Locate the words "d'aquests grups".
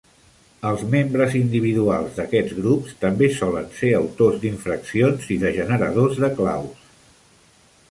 2.21-2.97